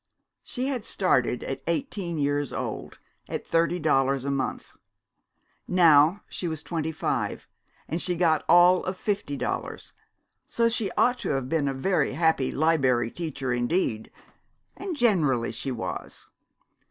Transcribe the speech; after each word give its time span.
She 0.41 0.65
had 0.67 0.83
started 0.83 1.43
at 1.43 1.61
eighteen 1.67 2.17
years 2.17 2.51
old, 2.51 2.97
at 3.29 3.45
thirty 3.45 3.77
dollars 3.77 4.25
a 4.25 4.31
month. 4.31 4.71
Now 5.67 6.23
she 6.27 6.47
was 6.47 6.63
twenty 6.63 6.91
five, 6.91 7.47
and 7.87 8.01
she 8.01 8.15
got 8.15 8.43
all 8.49 8.83
of 8.85 8.97
fifty 8.97 9.37
dollars, 9.37 9.93
so 10.47 10.67
she 10.69 10.89
ought 10.97 11.19
to 11.19 11.29
have 11.33 11.47
been 11.49 11.67
a 11.67 11.73
very 11.75 12.13
happy 12.13 12.51
Liberry 12.51 13.11
Teacher 13.11 13.53
indeed, 13.53 14.09
and 14.75 14.95
generally 14.97 15.51
she 15.51 15.71
was. 15.71 16.25